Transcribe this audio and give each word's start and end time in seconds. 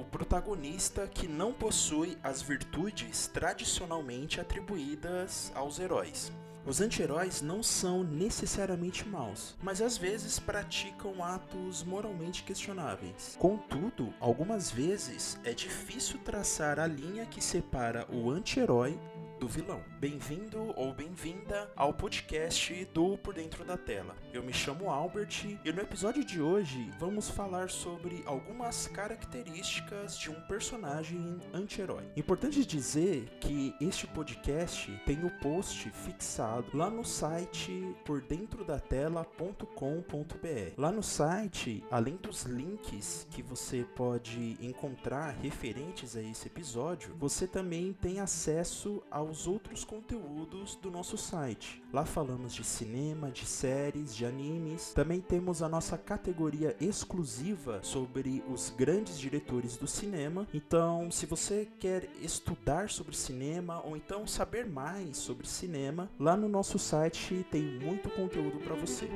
o 0.00 0.04
protagonista 0.04 1.06
que 1.06 1.28
não 1.28 1.52
possui 1.52 2.16
as 2.22 2.40
virtudes 2.40 3.26
tradicionalmente 3.26 4.40
atribuídas 4.40 5.52
aos 5.54 5.78
heróis. 5.78 6.32
Os 6.64 6.80
anti-heróis 6.80 7.42
não 7.42 7.60
são 7.60 8.04
necessariamente 8.04 9.06
maus, 9.08 9.56
mas 9.60 9.82
às 9.82 9.98
vezes 9.98 10.38
praticam 10.38 11.22
atos 11.22 11.82
moralmente 11.82 12.44
questionáveis. 12.44 13.36
Contudo, 13.36 14.14
algumas 14.20 14.70
vezes 14.70 15.40
é 15.42 15.52
difícil 15.52 16.20
traçar 16.20 16.78
a 16.78 16.86
linha 16.86 17.26
que 17.26 17.42
separa 17.42 18.06
o 18.12 18.30
anti-herói 18.30 18.96
do 19.42 19.48
vilão. 19.48 19.82
Bem-vindo 19.98 20.72
ou 20.76 20.94
bem-vinda 20.94 21.68
ao 21.74 21.92
podcast 21.92 22.84
do 22.94 23.18
Por 23.18 23.34
Dentro 23.34 23.64
da 23.64 23.76
Tela. 23.76 24.14
Eu 24.32 24.40
me 24.40 24.52
chamo 24.52 24.88
Albert 24.88 25.58
e 25.64 25.72
no 25.72 25.80
episódio 25.80 26.24
de 26.24 26.40
hoje 26.40 26.88
vamos 26.96 27.28
falar 27.28 27.68
sobre 27.68 28.22
algumas 28.24 28.86
características 28.86 30.16
de 30.16 30.30
um 30.30 30.40
personagem 30.42 31.40
anti-herói. 31.52 32.04
Importante 32.16 32.64
dizer 32.64 33.24
que 33.40 33.74
este 33.80 34.06
podcast 34.06 34.92
tem 35.04 35.24
o 35.24 35.30
post 35.40 35.90
fixado 35.90 36.68
lá 36.72 36.88
no 36.88 37.04
site 37.04 37.96
pordentrodatela.com.br. 38.04 40.74
Lá 40.78 40.92
no 40.92 41.02
site, 41.02 41.82
além 41.90 42.14
dos 42.14 42.44
links 42.44 43.26
que 43.28 43.42
você 43.42 43.84
pode 43.96 44.56
encontrar 44.60 45.30
referentes 45.30 46.14
a 46.14 46.22
esse 46.22 46.46
episódio, 46.46 47.16
você 47.18 47.48
também 47.48 47.92
tem 47.92 48.20
acesso 48.20 49.02
ao 49.10 49.31
os 49.32 49.46
outros 49.46 49.82
conteúdos 49.82 50.76
do 50.76 50.90
nosso 50.90 51.16
site. 51.16 51.82
Lá 51.90 52.04
falamos 52.04 52.54
de 52.54 52.62
cinema, 52.62 53.30
de 53.30 53.46
séries, 53.46 54.14
de 54.14 54.26
animes. 54.26 54.92
Também 54.92 55.22
temos 55.22 55.62
a 55.62 55.68
nossa 55.68 55.96
categoria 55.96 56.76
exclusiva 56.78 57.80
sobre 57.82 58.44
os 58.46 58.68
grandes 58.76 59.18
diretores 59.18 59.78
do 59.78 59.86
cinema. 59.86 60.46
Então, 60.52 61.10
se 61.10 61.24
você 61.24 61.66
quer 61.80 62.10
estudar 62.20 62.90
sobre 62.90 63.16
cinema 63.16 63.82
ou 63.84 63.96
então 63.96 64.26
saber 64.26 64.66
mais 64.66 65.16
sobre 65.16 65.48
cinema, 65.48 66.10
lá 66.20 66.36
no 66.36 66.48
nosso 66.48 66.78
site 66.78 67.44
tem 67.50 67.62
muito 67.62 68.10
conteúdo 68.10 68.58
para 68.58 68.74
você. 68.74 69.08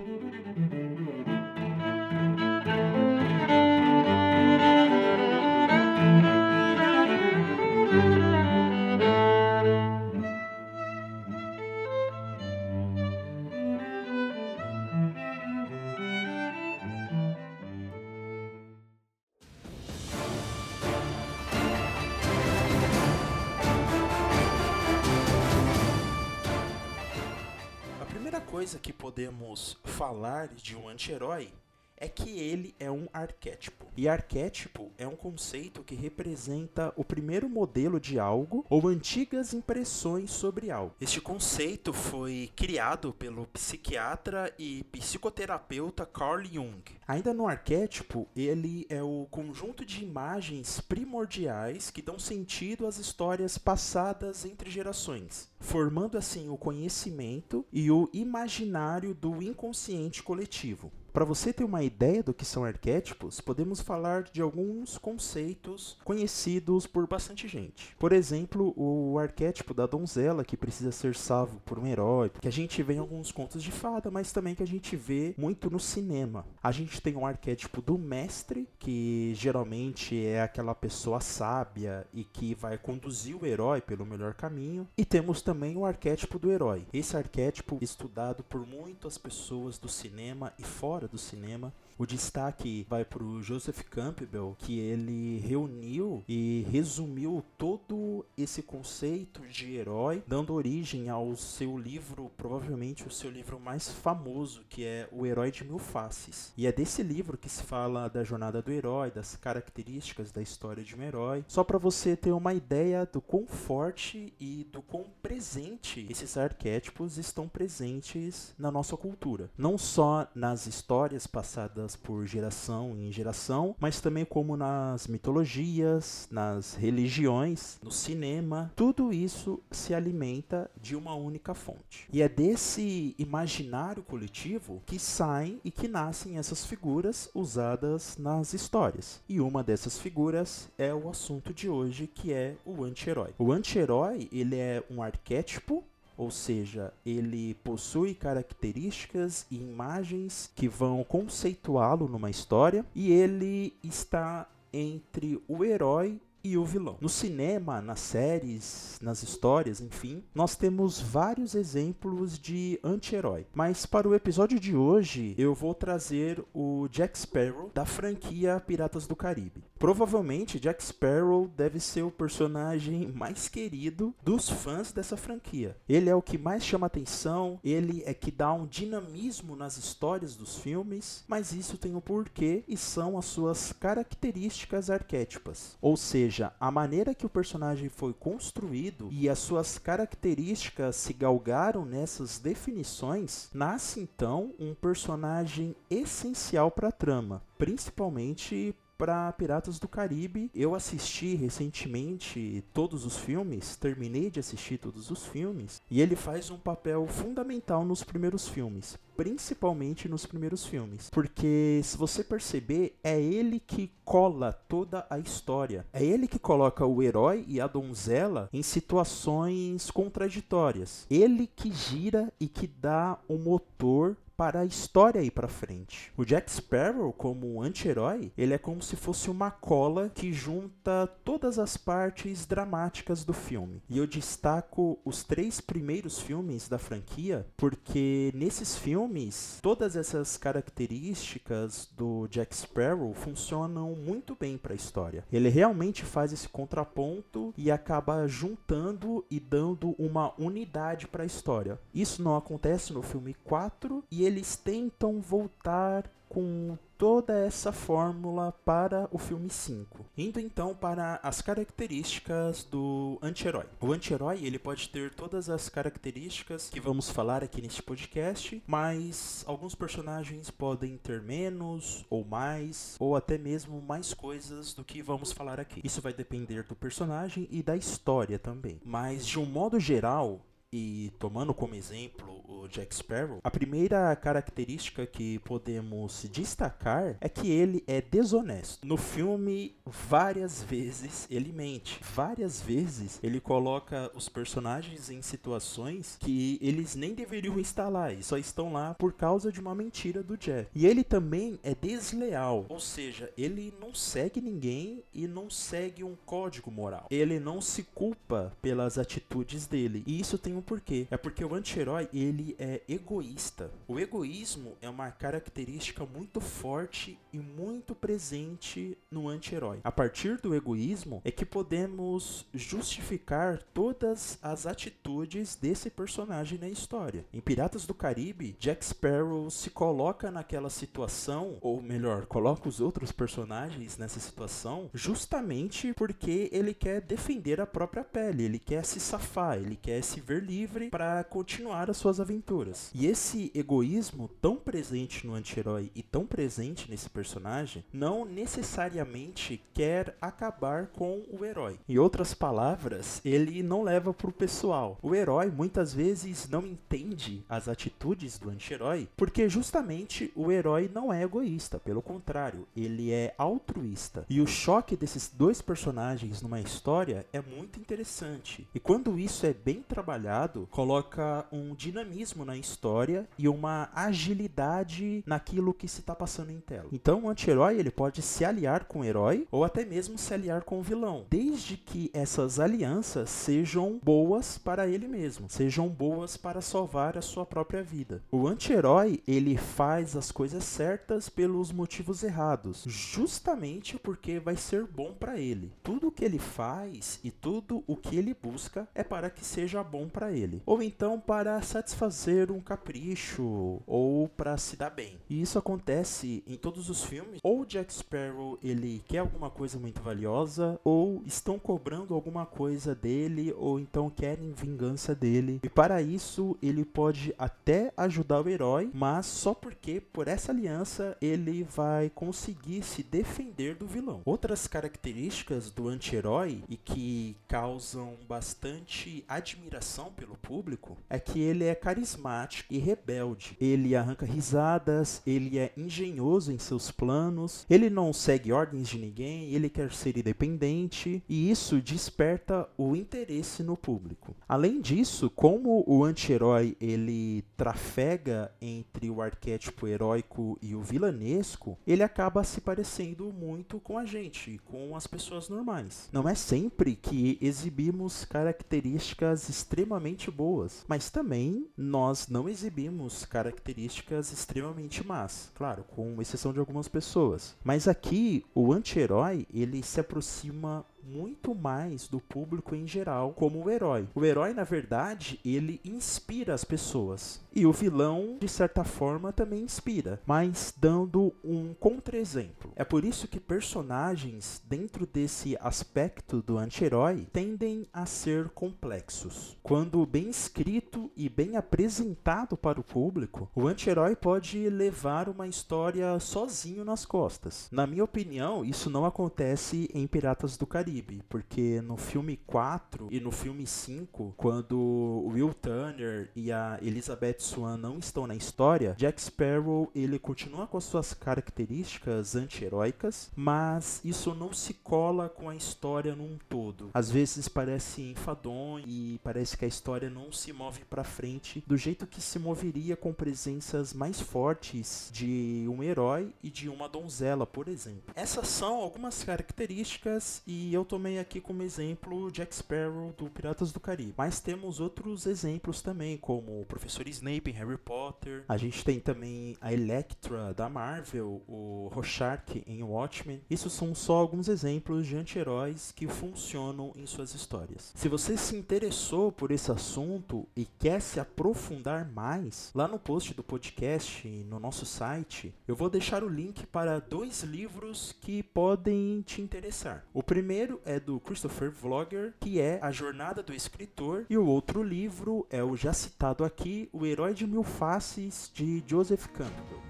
Coisa 28.57 28.79
que 28.79 28.91
podemos 28.91 29.77
falar 29.85 30.49
de 30.49 30.75
um 30.75 30.89
anti-herói 30.89 31.53
é 31.97 32.09
que 32.09 32.39
ele 32.39 32.75
é 32.79 32.91
um 32.91 33.09
arquétipo. 33.13 33.87
E 33.97 34.09
arquétipo 34.09 34.91
é 34.99 35.07
um 35.07 35.17
conceito 35.17 35.83
que 35.83 35.95
representa 35.95 36.93
o 36.97 37.05
primeiro 37.05 37.49
modelo 37.49 37.99
de 37.99 38.19
algo 38.19 38.65
ou 38.69 38.89
antigas 38.89 39.55
impressões 39.55 40.31
sobre 40.31 40.71
algo. 40.71 40.95
Este 41.01 41.21
conceito 41.21 41.93
foi 41.93 42.51
criado 42.55 43.13
pelo 43.15 43.47
psiquiatra 43.47 44.53
e 44.59 44.85
psicoterapeuta 44.85 46.05
Carl 46.05 46.45
Jung. 46.45 46.83
Ainda 47.09 47.33
no 47.33 47.49
arquétipo, 47.49 48.29
ele 48.37 48.87
é 48.91 49.03
o 49.03 49.27
conjunto 49.31 49.85
de 49.85 50.03
imagens 50.03 50.81
primordiais 50.81 51.91
que 51.91 52.03
dão 52.03 52.19
sentido 52.19 52.87
às 52.87 52.99
histórias 52.99 53.57
passadas 53.57 54.45
entre 54.45 54.71
gerações, 54.71 55.49
formando 55.59 56.19
assim 56.19 56.49
o 56.49 56.57
conhecimento 56.57 57.65
e 57.73 57.91
o 57.91 58.11
imaginário 58.13 59.15
do 59.15 59.43
inconsciente 59.43 60.23
coletivo. 60.23 60.93
Para 61.17 61.25
você 61.25 61.51
ter 61.51 61.65
uma 61.65 61.83
ideia 61.83 62.23
do 62.23 62.35
que 62.35 62.45
são 62.45 62.63
arquétipos, 62.63 63.41
podemos 63.41 63.81
falar 63.81 64.25
de 64.25 64.43
alguns 64.43 64.99
conceitos 64.99 65.97
conhecidos 66.05 66.87
por 66.87 67.07
bastante 67.07 67.49
gente. 67.49 67.97
Por 67.99 68.13
exemplo, 68.13 68.75
o 68.77 69.19
arquétipo 69.19 69.73
da 69.73 69.87
donzela 69.87 70.45
que 70.45 70.59
precisa 70.59 70.93
ser 70.93 71.17
salvo 71.17 71.59
por 71.65 71.79
um 71.79 71.87
herói, 71.87 72.31
que 72.39 72.47
a 72.47 72.53
gente 72.53 72.83
vê 72.83 72.97
em 72.97 72.99
alguns 72.99 73.33
contos 73.33 73.63
de 73.63 73.73
fada, 73.73 74.11
mas 74.11 74.31
também 74.31 74.55
que 74.55 74.63
a 74.63 74.67
gente 74.67 74.95
vê 74.95 75.35
muito 75.39 75.71
no 75.71 75.81
cinema. 75.81 76.45
A 76.63 76.71
gente 76.71 77.01
tem 77.01 77.17
o 77.17 77.25
arquétipo 77.25 77.81
do 77.81 77.97
mestre, 77.97 78.69
que 78.79 79.33
geralmente 79.37 80.23
é 80.23 80.43
aquela 80.43 80.75
pessoa 80.75 81.19
sábia 81.21 82.07
e 82.13 82.25
que 82.25 82.55
vai 82.55 82.77
conduzir 82.77 83.35
o 83.35 83.47
herói 83.47 83.81
pelo 83.81 84.05
melhor 84.05 84.35
caminho. 84.35 84.87
E 84.99 85.05
temos 85.07 85.41
também 85.41 85.79
o 85.79 85.87
arquétipo 85.87 86.39
do 86.39 86.53
herói. 86.53 86.87
Esse 86.93 87.17
arquétipo 87.17 87.79
estudado 87.81 88.45
por 88.45 88.67
muitas 88.67 89.17
pessoas 89.17 89.79
do 89.79 89.89
cinema 89.89 90.53
e 90.59 90.63
fora 90.63 91.06
do 91.09 91.19
cinema 91.19 91.73
o 91.99 92.05
destaque 92.05 92.87
vai 92.89 93.05
para 93.05 93.23
o 93.23 93.43
Joseph 93.43 93.81
Campbell, 93.89 94.55
que 94.59 94.79
ele 94.79 95.39
reuniu 95.39 96.23
e 96.29 96.67
resumiu 96.71 97.43
todo 97.57 98.25
esse 98.37 98.63
conceito 98.63 99.41
de 99.49 99.77
herói, 99.77 100.23
dando 100.27 100.53
origem 100.53 101.09
ao 101.09 101.35
seu 101.37 101.79
livro, 101.79 102.31
provavelmente 102.37 103.07
o 103.07 103.11
seu 103.11 103.31
livro 103.31 103.59
mais 103.59 103.89
famoso, 103.89 104.63
que 104.69 104.85
é 104.85 105.09
O 105.11 105.25
Herói 105.25 105.51
de 105.51 105.65
Mil 105.65 105.79
Faces. 105.79 106.53
E 106.57 106.67
é 106.67 106.73
desse 106.73 107.03
livro 107.03 107.39
que 107.39 107.49
se 107.49 107.63
fala 107.63 108.09
da 108.09 108.23
jornada 108.23 108.61
do 108.61 108.71
herói, 108.71 109.11
das 109.11 109.35
características 109.37 110.31
da 110.31 110.43
história 110.43 110.85
de 110.85 110.95
um 110.95 111.03
herói, 111.03 111.45
só 111.49 111.65
para 111.65 111.79
você 111.79 112.15
ter 112.15 112.33
uma 112.33 112.53
ideia 112.53 113.07
do 113.11 113.23
quão 113.23 113.47
forte 113.47 114.35
e 114.39 114.65
do 114.71 114.83
quão 114.83 115.07
presente 115.23 116.07
esses 116.11 116.37
arquétipos 116.37 117.17
estão 117.17 117.49
presentes 117.49 118.55
na 118.59 118.71
nossa 118.71 118.97
cultura. 118.99 119.51
Não 119.57 119.79
só 119.79 120.29
nas 120.35 120.67
histórias 120.67 120.96
passadas 121.27 121.57
passadas 121.67 121.97
por 121.97 122.27
geração 122.27 122.97
em 122.99 123.13
geração, 123.13 123.75
mas 123.79 124.01
também 124.01 124.25
como 124.25 124.57
nas 124.57 125.07
mitologias, 125.07 126.27
nas 126.31 126.75
religiões, 126.75 127.79
no 127.83 127.91
cinema, 127.91 128.73
tudo 128.75 129.13
isso 129.13 129.61
se 129.71 129.95
alimenta 129.95 130.71
de 130.81 130.97
uma 130.97 131.15
única 131.15 131.55
fonte. 131.55 132.09
E 132.13 132.23
é 132.23 132.29
desse 132.29 133.15
imaginário 133.19 134.03
coletivo 134.03 134.83
que 134.87 134.99
saem 134.99 135.61
e 135.65 135.71
que 135.71 135.87
nascem 135.87 136.39
essas 136.39 136.65
figuras 136.65 137.31
usadas 137.35 138.17
nas 138.19 138.55
histórias. 138.55 139.21
E 139.29 139.41
uma 139.41 139.63
dessas 139.63 139.99
figuras 139.99 140.69
é 140.79 140.95
o 140.95 141.09
assunto 141.09 141.53
de 141.53 141.69
hoje, 141.69 142.07
que 142.07 142.33
é 142.33 142.57
o 142.65 142.85
anti-herói. 142.85 143.35
O 143.39 143.53
anti-herói, 143.53 144.29
ele 144.33 144.57
é 144.57 144.83
um 144.91 145.03
arquétipo 145.03 145.85
ou 146.17 146.31
seja, 146.31 146.93
ele 147.05 147.55
possui 147.55 148.15
características 148.15 149.47
e 149.51 149.57
imagens 149.57 150.51
que 150.55 150.69
vão 150.69 151.05
conceituá-lo 151.05 152.09
numa 152.09 152.31
história 152.31 152.85
e 152.95 153.13
ele 153.13 153.75
está 153.83 154.49
entre 154.73 155.43
o 155.49 155.65
herói 155.65 156.21
e 156.47 156.57
o 156.57 156.65
vilão. 156.65 156.97
No 157.01 157.09
cinema, 157.09 157.81
nas 157.81 157.99
séries, 157.99 158.99
nas 159.03 159.23
histórias, 159.23 159.81
enfim, 159.81 160.23
nós 160.33 160.55
temos 160.55 161.01
vários 161.01 161.57
exemplos 161.57 162.39
de 162.39 162.79
anti-herói. 162.85 163.47
Mas 163.53 163.85
para 163.85 164.09
o 164.09 164.15
episódio 164.15 164.61
de 164.61 164.77
hoje, 164.77 165.35
eu 165.37 165.55
vou 165.55 165.75
trazer 165.75 166.43
o 166.55 166.87
Jack 166.89 167.19
Sparrow 167.19 167.71
da 167.75 167.85
franquia 167.85 168.63
Piratas 168.65 169.09
do 169.09 169.17
Caribe. 169.17 169.65
Provavelmente 169.79 170.59
Jack 170.59 170.83
Sparrow 170.83 171.49
deve 171.49 171.79
ser 171.81 172.03
o 172.03 172.11
personagem 172.11 173.13
mais 173.13 173.47
querido 173.49 174.15
dos 174.23 174.49
fãs 174.49 174.91
dessa 174.91 175.19
franquia. 175.19 175.77
Ele 175.87 176.09
é 176.09 176.15
o 176.15 176.23
que 176.23 176.39
mais 176.39 176.65
chama 176.65 176.87
atenção, 176.87 177.61
ele 177.63 178.03
é 178.07 178.15
que 178.15 178.31
dá 178.31 178.53
um 178.53 178.67
dinamismo 178.67 179.55
nas 179.55 179.77
histórias 179.77 180.35
dos 180.35 180.57
filmes, 180.57 181.25
mas 181.29 181.53
isso 181.53 181.77
tem 181.77 181.95
um 181.95 182.01
porquê 182.01 182.65
e 182.67 182.77
são 182.77 183.19
as 183.19 183.27
suas 183.27 183.73
características 183.73 184.89
arquétipas. 184.89 185.77
Ou 185.81 185.97
seja, 185.97 186.55
a 186.59 186.71
maneira 186.71 187.15
que 187.15 187.27
o 187.27 187.31
personagem 187.31 187.91
foi 187.91 188.15
construído 188.15 189.09
e 189.13 189.29
as 189.29 189.39
suas 189.39 189.79
características 189.79 190.97
se 190.97 191.13
galgaram 191.13 191.85
nessas 191.85 192.39
definições, 192.39 193.51
nasce 193.53 194.01
então 194.01 194.55
um 194.59 194.75
personagem 194.75 195.77
essencial 195.91 196.71
para 196.71 196.89
a 196.89 196.93
trama, 196.93 197.43
principalmente 197.59 198.75
para 198.97 199.33
Piratas 199.33 199.79
do 199.79 199.89
Caribe. 199.89 200.51
Eu 200.55 200.75
assisti 200.75 201.35
recentemente 201.35 202.65
todos 202.73 203.05
os 203.05 203.17
filmes, 203.17 203.77
terminei 203.77 204.31
de 204.31 204.41
assistir 204.41 204.79
todos 204.79 205.11
os 205.11 205.27
filmes, 205.27 205.81
e 205.91 206.01
ele 206.01 206.17
faz 206.17 206.51
um 206.51 206.59
papel 206.59 207.07
fundamental 207.07 207.85
nos 207.85 208.03
primeiros 208.03 208.49
filmes, 208.49 208.99
principalmente 209.17 210.09
nos 210.09 210.27
primeiros 210.27 210.67
filmes, 210.67 211.11
porque 211.11 211.81
se 211.83 211.97
você 211.97 212.23
perceber, 212.23 212.99
é 213.03 213.21
ele 213.21 213.61
que 213.61 213.91
cola 214.05 214.53
toda 214.53 215.07
a 215.11 215.19
história. 215.19 215.85
É 215.93 216.05
ele 216.05 216.29
que 216.29 216.39
coloca 216.39 216.87
o 216.87 217.03
herói 217.03 217.45
e 217.49 217.61
a 217.61 217.67
donzela 217.67 218.49
em 218.53 218.63
situações 218.63 219.91
contraditórias. 219.91 221.07
Ele 221.11 221.47
que 221.47 221.73
gira 221.73 222.33
e 222.39 222.47
que 222.47 222.67
dá 222.67 223.19
o 223.29 223.37
motor 223.37 224.17
para 224.37 224.61
a 224.61 224.65
história 224.65 225.23
ir 225.23 225.31
para 225.31 225.49
frente. 225.49 226.13
O 226.17 226.25
Jack 226.25 226.51
Sparrow, 226.51 227.13
como 227.13 227.63
anti-herói, 227.63 228.33
ele 228.37 228.55
é 228.55 228.59
como 228.59 228.83
se 228.83 228.95
fosse 228.95 229.31
uma 229.31 229.51
cola 229.51 230.11
que 230.15 230.33
junta 230.33 231.07
todas 231.25 231.59
as 231.59 231.77
partes 231.77 232.45
dramáticas 232.45 233.25
do 233.25 233.33
filme. 233.33 233.83
E 233.89 233.99
eu 233.99 234.07
destaco 234.07 234.99
os 235.05 235.25
três 235.25 235.61
primeiros 235.61 236.21
filmes 236.21 236.69
da 236.69 236.79
franquia 236.79 237.47
porque 237.57 238.31
nesses 238.35 238.77
filmes 238.77 239.59
todas 239.63 239.97
essas 239.97 240.37
características 240.37 241.89
do 241.97 242.27
Jack 242.29 242.55
Sparrow 242.55 243.15
funcionam 243.15 243.95
muito 243.95 244.37
bem 244.39 244.59
para 244.59 244.73
a 244.73 244.77
história. 244.77 245.25
Ele 245.33 245.49
realmente 245.49 246.05
faz 246.05 246.33
esse 246.33 246.49
contraponto 246.49 247.55
e 247.57 247.71
acaba 247.71 248.27
juntando 248.27 249.25
e 249.31 249.41
dando 249.41 249.95
uma 249.99 250.35
unidade 250.39 251.09
para 251.09 251.23
a 251.23 251.27
história. 251.27 251.79
Isso 251.95 252.23
não 252.23 252.37
acontece 252.37 252.93
no 252.93 253.03
filme 253.03 253.35
4 253.45 254.05
e 254.11 254.26
eles 254.27 254.57
tentam 254.57 255.21
voltar 255.21 256.11
com 256.29 256.77
toda 256.99 257.39
essa 257.39 257.71
fórmula 257.73 258.53
para 258.65 259.09
o 259.13 259.19
filme 259.19 259.49
5. 259.49 260.05
Indo 260.17 260.41
então 260.41 260.75
para 260.75 261.21
as 261.23 261.41
características 261.41 262.65
do 262.65 263.19
anti-herói. 263.23 263.67
O 263.81 263.93
anti-herói 263.93 264.41
ele 264.43 264.59
pode 264.59 264.89
ter 264.89 265.15
todas 265.15 265.49
as 265.49 265.69
características 265.69 266.69
que 266.69 266.81
vamos 266.81 267.11
falar 267.11 267.45
aqui 267.45 267.63
neste 267.63 267.83
podcast, 267.83 268.63
mas 268.67 269.45
alguns 269.47 269.75
personagens 269.75 270.51
podem 270.51 270.97
ter 270.97 271.23
menos 271.23 272.05
ou 272.11 272.25
mais, 272.25 272.97
ou 272.99 273.15
até 273.15 273.39
mesmo 273.39 273.81
mais 273.81 274.13
coisas 274.13 274.73
do 274.75 274.85
que 274.85 275.03
vamos 275.03 275.33
falar 275.33 275.61
aqui. 275.61 275.81
Isso 275.85 276.01
vai 276.01 276.13
depender 276.13 276.65
do 276.65 276.75
personagem 276.75 277.47
e 277.51 277.63
da 277.63 277.77
história 277.77 278.39
também. 278.39 278.81
Mas 278.85 279.27
de 279.27 279.39
um 279.39 279.47
modo 279.47 279.79
geral, 279.79 280.41
e 280.73 281.13
tomando 281.19 281.55
como 281.55 281.75
exemplo 281.75 282.43
o 282.49 282.69
Jack 282.69 282.95
Sparrow, 282.95 283.39
a 283.43 283.51
primeira 283.51 284.15
característica 284.17 285.07
que 285.07 285.39
podemos 285.41 286.27
destacar 286.31 287.17
é 287.21 287.29
que 287.29 287.51
ele 287.51 287.83
é 287.87 288.01
desonesto. 288.01 288.87
No 288.87 288.97
filme, 288.97 289.77
várias 289.85 290.63
vezes 290.63 291.27
ele 291.31 291.53
mente. 291.53 292.01
Várias 292.15 292.61
vezes 292.61 293.19
ele 293.23 293.41
coloca 293.41 294.11
os 294.15 294.29
personagens 294.29 295.11
em 295.11 295.23
situações 295.23 296.17
que 296.21 296.59
eles 296.61 296.95
nem 296.95 297.15
deveriam 297.15 297.59
estar 297.59 297.89
lá 297.89 298.13
e 298.13 298.23
só 298.23 298.37
estão 298.37 298.73
lá 298.73 298.95
por 298.95 299.13
causa 299.13 299.53
de 299.53 299.61
uma 299.61 299.75
mentira 299.75 300.23
do 300.23 300.37
Jack. 300.37 300.69
E 300.75 300.87
ele 300.87 301.05
também 301.05 301.59
é 301.63 301.75
desleal, 301.75 302.67
ou 302.69 302.81
seja, 302.81 303.33
ele 303.37 303.73
não 303.81 303.95
segue 303.95 304.41
ninguém 304.41 305.03
e 305.13 305.27
não 305.27 305.49
segue 305.51 306.03
um 306.03 306.17
código 306.27 306.71
moral. 306.71 307.07
Ele 307.11 307.39
não 307.39 307.61
se 307.61 307.83
culpa 307.83 308.53
pelas 308.61 308.99
atitudes 308.99 309.67
dele. 309.67 310.03
E 310.07 310.21
isso 310.21 310.39
tem 310.39 310.56
um 310.57 310.63
porquê. 310.63 311.07
É 311.11 311.17
porque 311.17 311.45
o 311.45 311.55
anti-herói, 311.55 312.09
ele 312.13 312.57
é 312.59 312.83
egoísta. 312.89 313.71
O 313.87 313.99
egoísmo 314.01 314.77
é 314.81 314.89
uma 314.89 315.11
característica 315.11 316.05
muito 316.05 316.41
forte 316.41 317.19
e 317.33 317.39
muito 317.39 317.95
presente 317.95 318.97
no 319.11 319.29
anti-herói. 319.29 319.81
A 319.85 319.93
partir 319.93 320.39
do 320.39 320.55
egoísmo 320.55 321.21
é 321.25 321.31
que 321.31 321.45
podemos 321.45 322.47
justificar 322.55 323.63
todas 323.75 324.39
as 324.43 324.67
atitudes 324.67 325.55
desse 325.55 325.91
personagem 325.91 326.59
na 326.59 326.69
história. 326.69 327.25
Em 327.33 327.41
Piratas 327.41 327.87
do 327.87 327.95
Caribe, 327.95 328.57
Jack 328.59 328.85
Sparrow 328.85 329.51
se 329.51 329.71
coloca 329.71 330.31
naquela 330.31 330.71
situação, 330.71 331.59
ou 331.61 331.83
melhor, 331.83 332.27
coloca 332.27 332.69
os 332.69 332.81
outros 332.81 333.13
personagens 333.13 333.99
nessa 333.99 334.21
situação, 334.21 334.91
justamente 334.95 335.93
porque 335.95 336.49
ele 336.53 336.75
quer 336.75 337.01
defender 337.01 337.61
a 337.61 337.67
própria 337.67 338.05
pele, 338.05 338.45
ele 338.45 338.59
quer 338.59 338.85
se 338.85 339.01
safar, 339.01 339.59
ele 339.59 339.77
quer 339.77 340.03
se 340.03 340.21
ver 340.21 340.43
livre 340.47 340.89
para 340.89 341.25
continuar 341.25 341.91
as 341.91 341.97
suas 341.97 342.21
aventuras. 342.21 342.91
E 342.95 343.07
esse 343.07 343.51
egoísmo 343.55 344.29
tão 344.41 344.57
presente 344.57 345.27
no 345.27 345.35
anti-herói 345.35 345.91
e 345.95 346.03
tão 346.03 346.25
presente 346.25 346.89
nesse 346.91 347.11
personagem 347.11 347.85
não 347.93 348.25
necessariamente 348.25 349.61
quer 349.75 350.17
acabar 350.21 350.87
com 350.89 351.23
o 351.31 351.45
herói. 351.45 351.79
Em 351.89 351.99
outras 351.99 352.33
palavras, 352.33 353.21
ele 353.25 353.63
não 353.63 353.83
leva 353.83 354.15
pro 354.15 354.33
pessoal. 354.33 354.99
O 355.03 355.15
herói 355.15 355.51
muitas 355.51 355.93
vezes 355.93 356.49
não 356.49 356.67
entende 356.67 357.45
as 357.49 357.69
atitudes 357.69 358.39
do 358.39 358.51
anti-herói 358.51 359.09
porque 359.17 359.49
justamente 359.49 360.31
o 360.35 360.53
herói 360.53 360.91
não 360.93 361.13
é 361.13 361.23
egoísta, 361.23 361.79
pelo 361.79 362.03
contrário, 362.03 362.67
ele 362.77 363.11
é 363.11 363.35
altruísta. 363.37 364.25
E 364.29 364.41
o 364.41 364.47
choque 364.47 364.97
desses 364.97 365.29
dois 365.29 365.61
personagens 365.61 366.43
numa 366.43 366.61
história 366.61 367.27
é 367.33 367.41
muito 367.41 367.81
interessante. 367.81 368.67
E 368.75 368.81
quando 368.81 369.19
isso 369.19 369.47
é 369.47 369.53
bem 369.53 369.83
trabalhado, 369.83 370.36
coloca 370.71 371.47
um 371.51 371.75
dinamismo 371.75 372.45
na 372.45 372.57
história 372.57 373.29
e 373.39 373.49
uma 373.49 373.89
agilidade 373.95 375.23
naquilo 375.27 375.75
que 375.75 375.89
se 375.89 376.01
está 376.01 376.15
passando 376.15 376.51
em 376.51 376.61
tela. 376.61 376.89
Então 376.93 377.25
o 377.25 377.29
anti-herói 377.29 377.79
ele 377.79 377.91
pode 377.91 378.23
se 378.23 378.45
aliar 378.45 378.85
com 378.85 379.01
o 379.01 379.05
herói 379.05 379.47
ou 379.51 379.65
até 379.65 379.85
mesmo 379.85 380.19
se 380.19 380.35
aliar 380.35 380.63
com 380.63 380.79
o 380.79 380.83
vilão, 380.83 381.27
desde 381.31 381.77
que 381.77 382.11
essas 382.13 382.61
alianças 382.61 383.31
sejam 383.31 384.01
boas 384.03 384.59
para 384.59 384.87
ele 384.87 385.09
mesmo, 385.09 385.49
sejam 385.49 385.89
boas 385.89 386.37
para 386.37 386.61
salvar 386.61 387.17
a 387.17 387.23
sua 387.23 387.47
própria 387.47 387.83
vida. 387.83 388.23
O 388.31 388.47
anti-herói 388.47 389.23
ele 389.27 389.57
faz 389.57 390.17
as 390.17 390.31
coisas 390.31 390.65
certas 390.65 391.29
pelos 391.29 391.73
motivos 391.73 392.23
errados, 392.23 392.85
justamente 392.87 393.99
porque 393.99 394.39
vai 394.39 394.57
ser 394.57 394.85
bom 394.85 395.13
para 395.13 395.39
ele. 395.39 395.73
Tudo 395.83 396.11
que 396.11 396.25
ele 396.25 396.39
faz 396.39 397.21
e 397.23 397.31
tudo 397.31 397.83
o 397.87 397.97
que 397.97 398.17
ele 398.17 398.35
busca 398.35 398.89
é 398.95 399.03
para 399.03 399.31
que 399.31 399.45
seja 399.45 399.83
bom 399.83 400.09
para 400.09 400.26
ele 400.33 400.57
ele. 400.57 400.63
Ou 400.65 400.83
então 400.83 401.21
para 401.21 401.61
satisfazer 401.61 402.51
um 402.51 402.61
capricho 402.61 403.83
ou 403.87 404.29
para 404.29 404.57
se 404.57 404.77
dar 404.77 404.91
bem. 404.91 405.19
E 405.29 405.41
isso 405.41 405.59
acontece 405.59 406.43
em 406.47 406.57
todos 406.57 406.89
os 406.89 407.05
filmes. 407.05 407.41
Ou 407.43 407.65
Jack 407.65 407.93
Sparrow 407.93 408.59
ele 408.63 409.03
quer 409.07 409.19
alguma 409.19 409.51
coisa 409.51 409.79
muito 409.79 410.01
valiosa, 410.01 410.81
ou 410.85 411.23
estão 411.27 411.59
cobrando 411.59 412.15
alguma 412.15 412.47
coisa 412.47 412.95
dele, 412.95 413.53
ou 413.57 413.79
então 413.79 414.09
querem 414.09 414.53
vingança 414.53 415.15
dele. 415.15 415.61
E 415.63 415.69
para 415.69 416.01
isso 416.01 416.57
ele 416.63 416.85
pode 416.85 417.35
até 417.39 417.93
ajudar 417.97 418.41
o 418.41 418.49
herói, 418.49 418.91
mas 418.95 419.27
só 419.27 419.53
porque 419.53 420.01
por 420.01 420.29
essa 420.29 420.53
aliança 420.53 421.17
ele 421.21 421.65
vai 421.65 422.11
conseguir 422.11 422.83
se 422.83 423.03
defender 423.03 423.75
do 423.75 423.87
vilão. 423.87 424.23
Outras 424.25 424.67
características 424.67 425.71
do 425.71 425.89
anti-herói 425.89 426.63
e 426.69 426.77
que 426.77 427.37
causam 427.49 428.17
bastante 428.29 429.25
admiração 429.29 430.13
pelo 430.17 430.37
público 430.37 430.97
é 431.09 431.19
que 431.19 431.41
ele 431.41 431.65
é 431.65 431.75
carismático 431.75 432.73
e 432.73 432.79
rebelde. 432.79 433.57
Ele 433.61 433.95
arranca 433.95 434.25
risadas, 434.25 435.23
ele 435.27 435.59
é 435.59 435.73
engenhoso 435.77 436.51
em 436.51 436.59
seus 436.59 436.91
planos, 436.91 437.67
ele 437.69 437.91
não 437.91 438.13
segue 438.13 438.53
ordens 438.53 438.89
de 438.89 438.99
ninguém, 438.99 439.53
ele 439.53 439.69
quer 439.69 439.93
ser 439.93 440.17
independente 440.17 441.23
e 441.29 441.51
isso 441.51 441.81
desperta 441.81 442.69
o 442.79 442.97
interesse 442.97 443.63
no 443.63 443.77
público. 443.77 444.35
Além 444.49 444.81
disso, 444.81 445.29
como 445.31 445.85
o 445.87 446.03
anti-herói 446.05 446.77
ele 446.81 447.45
trafega 447.57 448.51
entre 448.61 449.11
o 449.11 449.21
arquétipo 449.21 449.87
heróico 449.87 450.59
e 450.63 450.75
o 450.75 450.81
vilanesco, 450.81 451.79
ele 451.87 452.03
acaba 452.03 452.43
se 452.43 452.61
parecendo 452.61 453.33
muito 453.33 453.79
com 453.79 453.99
a 453.99 454.07
gente, 454.07 454.61
com 454.65 454.97
as 454.97 455.07
pessoas 455.07 455.49
normais. 455.49 456.09
Não 456.13 456.29
é 456.29 456.35
sempre 456.35 456.97
que 456.97 457.39
exibimos 457.41 458.25
características 458.25 459.49
extremamente 459.49 460.06
extremamente 460.07 460.31
boas, 460.31 460.85
mas 460.89 461.11
também 461.11 461.69
nós 461.77 462.29
não 462.29 462.49
exibimos 462.49 463.25
características 463.25 464.33
extremamente 464.33 465.05
más, 465.07 465.51
claro, 465.55 465.85
com 465.85 466.21
exceção 466.23 466.53
de 466.53 466.59
algumas 466.59 466.89
pessoas. 466.89 467.57
Mas 467.65 467.89
aqui 467.89 468.45
o 468.55 468.73
anti-herói 468.73 469.47
ele 469.53 469.83
se 469.83 470.01
aproxima 470.01 470.85
muito 471.07 471.55
mais 471.55 472.09
do 472.09 472.21
público 472.21 472.75
em 472.75 472.87
geral 472.87 473.33
como 473.33 473.65
o 473.65 473.71
herói. 473.71 474.09
O 474.15 474.25
herói, 474.25 474.53
na 474.53 474.65
verdade, 474.65 475.41
ele 475.45 475.81
inspira 475.85 476.53
as 476.53 476.65
pessoas. 476.65 477.41
E 477.55 477.65
o 477.65 477.73
vilão, 477.73 478.37
de 478.39 478.49
certa 478.49 478.85
forma, 478.85 479.33
também 479.33 479.63
inspira, 479.63 480.21
mas 480.27 480.75
dando 480.77 481.33
um 481.43 481.73
contra-exemplo. 481.75 482.73
É 482.77 482.85
por 482.85 483.05
isso 483.05 483.29
que 483.29 483.41
personagens 483.41 484.61
dentro 484.69 485.07
desse 485.07 485.57
aspecto 485.61 486.43
do 486.43 486.59
anti-herói 486.59 487.27
tendem 487.33 487.87
a 487.93 488.05
ser 488.05 488.51
complexos. 488.51 489.57
Quando 489.63 490.05
bem 490.05 490.29
escrito 490.29 491.11
e 491.17 491.29
bem 491.29 491.57
apresentado 491.57 492.57
para 492.57 492.81
o 492.81 492.85
público, 492.85 493.49
o 493.55 493.67
anti-herói 493.67 494.17
pode 494.17 494.69
levar 494.69 495.29
uma 495.29 495.47
história 495.47 496.19
sozinho 496.19 496.85
nas 496.85 497.07
costas. 497.07 497.69
Na 497.71 497.87
minha 497.87 498.05
opinião, 498.05 498.65
isso 498.65 498.91
não 498.91 499.07
acontece 499.07 499.89
em 499.95 500.07
Piratas 500.07 500.57
do 500.57 500.67
Caribe 500.67 500.96
Caribe, 500.97 501.23
porque 501.29 501.81
no 501.83 501.97
filme 501.97 502.39
4 502.47 503.09
e 503.11 503.21
no 503.21 503.31
filme 503.31 503.67
5, 503.67 504.35
quando 504.37 505.25
Will 505.27 505.53
Turner 505.53 506.31
e 506.35 506.51
a 506.51 506.79
Elizabeth 506.81 507.41
Swan 507.41 507.77
não 507.77 507.99
estão 507.99 508.27
na 508.27 508.35
história, 508.35 508.95
Jack 508.97 509.21
Sparrow 509.21 509.91
ele 509.95 510.19
continua 510.19 510.67
com 510.67 510.79
as 510.79 510.85
suas 510.85 511.13
características 511.13 512.35
anti-heróicas, 512.35 513.31
mas 513.37 514.01
isso 514.05 514.35
não 514.35 514.53
se 514.53 514.75
cola 514.75 515.29
com 515.29 515.49
a 515.49 515.57
história 515.57 516.15
num 516.15 516.39
todo. 516.49 516.91
Às 516.95 517.11
vezes 517.11 517.49
parece 517.49 518.03
enfadonho 518.03 518.85
e 518.87 519.21
parece 519.23 519.57
que 519.57 519.65
a 519.65 519.69
história 519.69 520.09
não 520.09 520.33
se 520.33 520.53
move 520.53 520.85
para 520.89 521.05
frente 521.05 521.63
do 521.67 521.77
jeito 521.77 522.07
que 522.07 522.21
se 522.21 522.39
moveria 522.39 522.97
com 522.97 523.13
presenças 523.13 523.93
mais 523.93 524.21
fortes 524.21 525.11
de 525.13 525.67
um 525.69 525.83
herói 525.83 526.33
e 526.43 526.51
de 526.51 526.69
uma 526.69 526.89
donzela, 526.89 527.47
por 527.47 527.69
exemplo. 527.69 528.15
Essas 528.15 528.49
são 528.49 528.77
algumas 528.77 529.23
características 529.23 530.43
e 530.47 530.73
eu 530.73 530.86
tomei 530.87 531.19
aqui 531.19 531.41
como 531.41 531.63
exemplo 531.63 532.31
Jack 532.31 532.55
Sparrow 532.55 533.13
do 533.13 533.29
Piratas 533.29 533.73
do 533.73 533.81
Caribe. 533.81 534.15
Mas 534.17 534.41
temos 534.41 534.81
outros 534.81 535.27
exemplos 535.27 535.83
também, 535.83 536.17
como 536.17 536.61
o 536.61 536.65
Professor 536.65 537.07
Snape 537.09 537.51
em 537.51 537.55
Harry 537.55 537.77
Potter. 537.77 538.45
A 538.49 538.57
gente 538.57 538.85
tem 538.85 538.99
também 538.99 539.57
a 539.61 539.73
Electra 539.73 540.55
da 540.55 540.69
Marvel, 540.69 541.43
o 541.47 541.91
Rorschach 541.93 542.63
em 542.67 542.83
Watchmen. 542.83 543.43
Isso 543.51 543.69
são 543.69 543.95
só 543.95 544.15
alguns 544.15 544.49
exemplos 544.49 545.07
de 545.07 545.17
anti-heróis 545.17 545.93
que 545.93 546.07
funcionam 546.07 546.93
em 546.97 547.05
suas 547.07 547.35
histórias. 547.35 547.93
Se 547.95 548.09
você 548.09 548.37
se 548.37 548.57
interessou 548.57 549.33
por 549.33 549.51
esse 549.51 549.71
assunto 549.71 550.47
e 550.57 550.65
quer 550.65 551.01
se 551.01 551.19
aprofundar 551.19 552.09
mais, 552.11 552.71
lá 552.75 552.87
no 552.87 552.99
post 552.99 553.35
do 553.35 553.43
podcast, 553.43 554.27
no 554.49 554.61
nosso 554.61 554.87
site, 554.87 555.53
eu 555.67 555.75
vou 555.75 555.91
deixar 555.91 556.23
o 556.23 556.29
link 556.29 556.67
para 556.67 557.01
dois 557.01 557.43
livros 557.43 558.15
que 558.21 558.43
podem 558.43 559.23
te 559.23 559.43
interessar. 559.43 560.05
O 560.15 560.23
primeiro 560.23 560.76
é 560.85 561.01
do 561.01 561.19
Christopher 561.21 561.71
Vlogger, 561.71 562.35
que 562.41 562.61
é 562.61 562.79
A 562.83 562.91
Jornada 562.91 563.43
do 563.43 563.53
Escritor, 563.53 564.27
e 564.29 564.37
o 564.37 564.47
outro 564.47 564.83
livro 564.83 565.47
é 565.51 565.63
o 565.63 565.77
já 565.77 565.93
citado 565.93 566.45
aqui, 566.45 566.89
O 566.93 567.07
Herói 567.07 567.35
de 567.35 567.47
Mil 567.47 567.63
Faces, 567.63 568.51
de 568.53 568.83
Joseph 568.87 569.27
Campbell. 569.29 569.81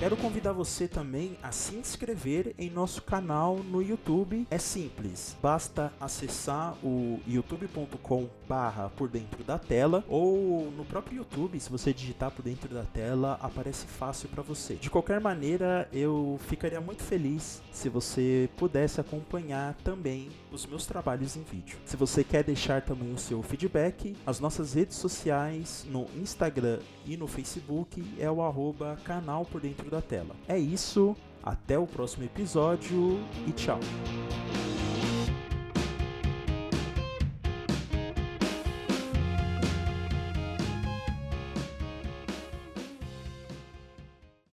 Quero 0.00 0.16
convidar 0.16 0.54
você 0.54 0.88
também 0.88 1.36
a 1.42 1.52
se 1.52 1.76
inscrever 1.76 2.54
em 2.58 2.70
nosso 2.70 3.02
canal 3.02 3.58
no 3.58 3.82
YouTube. 3.82 4.46
É 4.50 4.56
simples, 4.56 5.36
basta 5.42 5.92
acessar 6.00 6.74
o 6.82 7.20
youtube.com 7.28 8.26
barra 8.48 8.88
por 8.96 9.10
dentro 9.10 9.44
da 9.44 9.58
tela 9.58 10.02
ou 10.08 10.72
no 10.72 10.86
próprio 10.86 11.18
YouTube, 11.18 11.60
se 11.60 11.68
você 11.68 11.92
digitar 11.92 12.30
por 12.30 12.42
dentro 12.42 12.74
da 12.74 12.82
tela, 12.82 13.38
aparece 13.42 13.86
fácil 13.86 14.30
para 14.30 14.42
você. 14.42 14.76
De 14.76 14.88
qualquer 14.88 15.20
maneira, 15.20 15.86
eu 15.92 16.40
ficaria 16.48 16.80
muito 16.80 17.02
feliz 17.02 17.60
se 17.70 17.90
você 17.90 18.48
pudesse 18.56 19.02
acompanhar 19.02 19.74
também 19.84 20.30
os 20.50 20.64
meus 20.64 20.86
trabalhos 20.86 21.36
em 21.36 21.42
vídeo. 21.42 21.78
Se 21.84 21.96
você 21.96 22.24
quer 22.24 22.42
deixar 22.42 22.80
também 22.80 23.12
o 23.12 23.18
seu 23.18 23.42
feedback, 23.42 24.16
as 24.26 24.40
nossas 24.40 24.72
redes 24.72 24.96
sociais 24.96 25.86
no 25.90 26.06
Instagram 26.16 26.78
e 27.04 27.18
no 27.18 27.26
Facebook 27.26 28.02
é 28.18 28.30
o 28.30 28.40
arroba 28.40 28.98
canal 29.04 29.44
por 29.44 29.60
dentro 29.60 29.89
da 29.90 30.00
tela. 30.00 30.34
É 30.48 30.58
isso, 30.58 31.16
até 31.42 31.78
o 31.78 31.86
próximo 31.86 32.24
episódio 32.24 33.18
e 33.46 33.52
tchau! 33.52 33.80